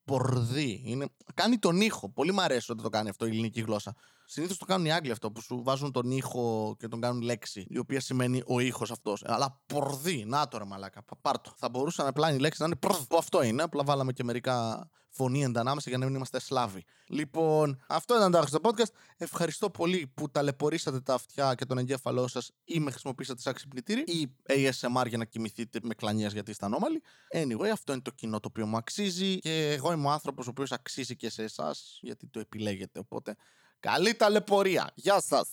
πορδί. 0.04 0.82
Είναι... 0.84 1.06
Κάνει 1.34 1.58
τον 1.58 1.80
ήχο. 1.80 2.10
Πολύ 2.10 2.32
μου 2.32 2.40
αρέσει 2.40 2.72
ότι 2.72 2.82
το 2.82 2.88
κάνει 2.88 3.08
αυτό 3.08 3.26
η 3.26 3.28
ελληνική 3.28 3.60
γλώσσα. 3.60 3.94
Συνήθως 4.26 4.58
το 4.58 4.64
κάνουν 4.64 4.86
οι 4.86 4.92
Άγγλοι 4.92 5.10
αυτό 5.10 5.30
που 5.30 5.40
σου 5.40 5.62
βάζουν 5.62 5.92
τον 5.92 6.10
ήχο 6.10 6.76
και 6.78 6.88
τον 6.88 7.00
κάνουν 7.00 7.22
λέξη, 7.22 7.66
η 7.68 7.78
οποία 7.78 8.00
σημαίνει 8.00 8.42
ο 8.46 8.60
ήχος 8.60 8.90
αυτός. 8.90 9.22
Αλλά 9.26 9.62
πορδί, 9.66 10.24
να 10.24 10.48
το 10.48 10.58
ρε 10.58 10.64
μαλάκα. 10.64 11.02
Πάρτο. 11.20 11.52
Θα 11.56 11.68
μπορούσαν 11.68 12.06
απλά 12.06 12.32
η 12.32 12.38
λέξη 12.38 12.60
να 12.60 12.66
είναι 12.66 12.76
πρδ, 12.76 13.02
που 13.08 13.16
αυτό 13.16 13.42
είναι. 13.42 13.62
Απλά 13.62 13.84
βάλαμε 13.84 14.12
και 14.12 14.24
μερικά 14.24 14.88
φωνή 15.14 15.42
εντανάμεσα 15.42 15.88
για 15.88 15.98
να 15.98 16.04
μην 16.04 16.14
είμαστε 16.14 16.40
Σλάβοι. 16.40 16.84
Λοιπόν, 17.06 17.82
αυτό 17.88 18.16
ήταν 18.16 18.30
το 18.30 18.38
άρχιστο 18.38 18.58
podcast. 18.62 18.92
Ευχαριστώ 19.16 19.70
πολύ 19.70 20.12
που 20.14 20.30
ταλαιπωρήσατε 20.30 21.00
τα 21.00 21.14
αυτιά 21.14 21.54
και 21.54 21.64
τον 21.64 21.78
εγκέφαλό 21.78 22.28
σας 22.28 22.50
ή 22.64 22.80
με 22.80 22.90
χρησιμοποίησατε 22.90 23.40
σαν 23.40 23.52
ξυπνητήρι 23.54 24.00
ή 24.00 24.30
ASMR 24.48 25.06
για 25.08 25.18
να 25.18 25.24
κοιμηθείτε 25.24 25.78
με 25.82 25.94
κλανιές 25.94 26.32
γιατί 26.32 26.50
είστε 26.50 26.66
ανώμαλοι. 26.66 27.02
Anyway, 27.32 27.68
αυτό 27.72 27.92
είναι 27.92 28.02
το 28.02 28.10
κοινό 28.10 28.40
το 28.40 28.48
οποίο 28.50 28.66
μου 28.66 28.76
αξίζει 28.76 29.38
και 29.38 29.72
εγώ 29.72 29.92
είμαι 29.92 30.06
ο 30.06 30.10
άνθρωπος 30.10 30.46
ο 30.46 30.50
οποίος 30.50 30.72
αξίζει 30.72 31.16
και 31.16 31.30
σε 31.30 31.42
εσάς 31.42 31.98
γιατί 32.02 32.26
το 32.26 32.40
επιλέγετε. 32.40 32.98
Οπότε 32.98 33.36
καλή 33.84 34.14
ταλαιπωρία. 34.14 34.90
Γεια 34.94 35.20
σας. 35.20 35.48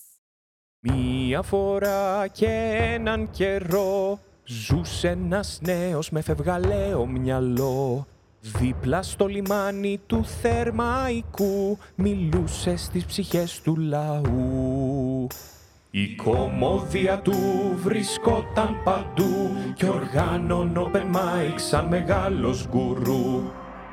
Μία 0.80 1.42
φορά 1.42 2.28
και 2.28 2.78
έναν 2.94 3.30
καιρό 3.32 4.20
Ζούσε 4.44 5.08
ένας 5.08 5.60
νέος 5.62 6.10
με 6.10 6.22
φευγαλαίο 6.22 7.06
μυαλό 7.06 8.08
Δίπλα 8.42 9.04
στο 9.04 9.26
λιμάνι 9.26 10.00
του 10.08 10.26
Θερμαϊκού 10.26 11.78
μιλούσε 11.96 12.76
στις 12.76 13.06
ψυχές 13.06 13.62
του 13.62 13.78
λαού. 13.78 15.28
Η 15.92 16.16
κομμόδια 16.16 17.20
του 17.20 17.34
βρισκόταν 17.76 18.82
παντού 18.84 19.50
και 19.76 19.86
οργάνων 19.86 20.74
open 20.78 21.16
mic 21.16 21.54
σαν 21.56 21.88
μεγάλος 21.88 22.68
γκουρού. 22.70 23.52